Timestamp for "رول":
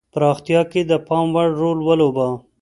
1.61-1.79